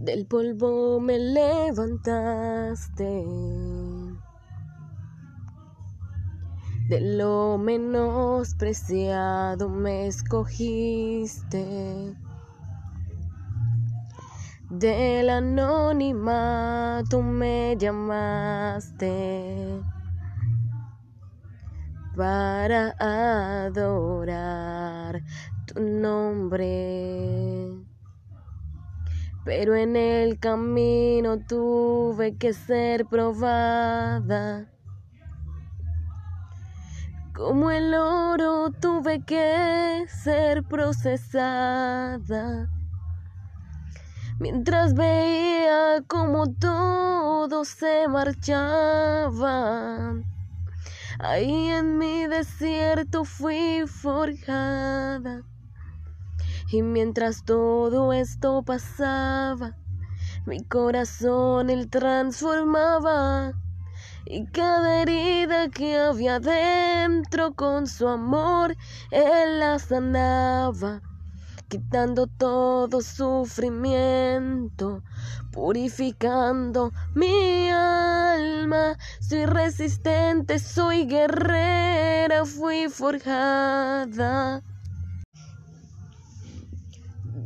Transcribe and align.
Del 0.00 0.26
polvo 0.26 0.98
me 0.98 1.18
levantaste, 1.18 3.22
de 6.88 7.00
lo 7.18 7.58
menospreciado 7.58 9.68
me 9.68 10.06
escogiste, 10.06 12.16
del 14.70 15.28
anonimato 15.28 17.20
me 17.20 17.76
llamaste 17.78 19.82
para 22.16 22.96
adorar 23.66 25.22
tu 25.66 25.78
nombre 25.78 27.89
pero 29.44 29.74
en 29.74 29.96
el 29.96 30.38
camino 30.38 31.38
tuve 31.38 32.36
que 32.36 32.52
ser 32.52 33.06
probada. 33.06 34.66
Como 37.34 37.70
el 37.70 37.94
oro 37.94 38.70
tuve 38.70 39.24
que 39.24 40.04
ser 40.08 40.62
procesada. 40.64 42.68
Mientras 44.38 44.94
veía 44.94 46.02
como 46.06 46.52
todo 46.54 47.64
se 47.64 48.08
marchaba, 48.08 50.14
ahí 51.18 51.68
en 51.68 51.98
mi 51.98 52.26
desierto 52.26 53.24
fui 53.24 53.84
forjada. 53.86 55.42
Y 56.72 56.82
mientras 56.82 57.44
todo 57.44 58.12
esto 58.12 58.62
pasaba, 58.62 59.76
mi 60.46 60.62
corazón 60.62 61.68
él 61.68 61.90
transformaba. 61.90 63.54
Y 64.24 64.46
cada 64.46 65.02
herida 65.02 65.68
que 65.68 65.98
había 65.98 66.38
dentro 66.38 67.54
con 67.54 67.88
su 67.88 68.06
amor, 68.06 68.76
él 69.10 69.58
la 69.58 69.80
sanaba, 69.80 71.02
quitando 71.66 72.28
todo 72.28 73.00
sufrimiento, 73.00 75.02
purificando 75.50 76.92
mi 77.16 77.68
alma. 77.68 78.96
Soy 79.18 79.44
resistente, 79.44 80.60
soy 80.60 81.06
guerrera, 81.06 82.44
fui 82.44 82.88
forjada 82.88 84.62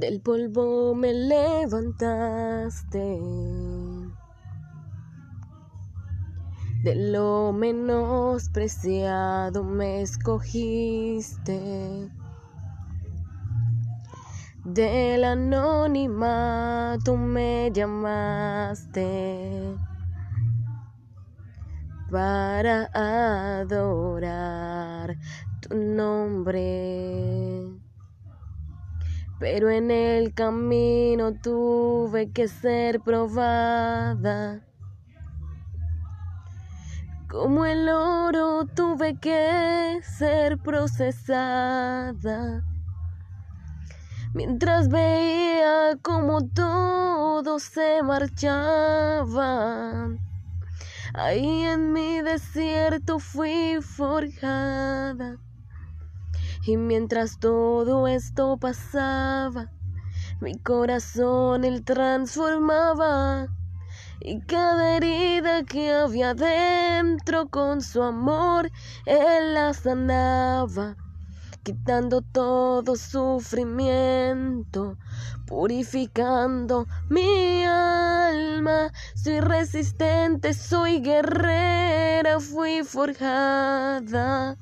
del 0.00 0.20
polvo 0.22 0.94
me 0.94 1.12
levantaste, 1.12 3.20
de 6.82 6.94
lo 7.12 7.52
menospreciado 7.52 9.62
me 9.62 10.00
escogiste, 10.00 12.10
del 14.64 15.24
anonimato 15.24 17.18
me 17.18 17.70
llamaste 17.70 19.76
para 22.10 22.88
adorar 23.60 25.18
tu 25.60 25.76
nombre 25.76 27.59
pero 29.40 29.68
en 29.70 29.90
el 29.90 30.34
camino 30.34 31.32
tuve 31.32 32.30
que 32.30 32.46
ser 32.46 33.00
probada. 33.00 34.60
Como 37.26 37.64
el 37.64 37.88
oro 37.88 38.66
tuve 38.66 39.18
que 39.18 39.98
ser 40.02 40.58
procesada. 40.58 42.62
Mientras 44.34 44.90
veía 44.90 45.96
como 46.02 46.46
todo 46.46 47.58
se 47.58 48.02
marchaba. 48.02 50.10
Ahí 51.14 51.62
en 51.62 51.94
mi 51.94 52.20
desierto 52.20 53.18
fui 53.18 53.78
forjada. 53.80 55.38
Y 56.62 56.76
mientras 56.76 57.38
todo 57.38 58.06
esto 58.06 58.58
pasaba, 58.58 59.70
mi 60.40 60.58
corazón 60.58 61.64
él 61.64 61.82
transformaba. 61.84 63.48
Y 64.20 64.42
cada 64.42 64.96
herida 64.96 65.64
que 65.64 65.90
había 65.90 66.34
dentro 66.34 67.48
con 67.48 67.80
su 67.80 68.02
amor, 68.02 68.70
él 69.06 69.54
la 69.54 69.72
sanaba, 69.72 70.96
quitando 71.62 72.20
todo 72.20 72.94
sufrimiento, 72.96 74.98
purificando 75.46 76.86
mi 77.08 77.64
alma. 77.64 78.92
Soy 79.14 79.40
resistente, 79.40 80.52
soy 80.52 81.00
guerrera, 81.00 82.38
fui 82.38 82.82
forjada. 82.84 84.58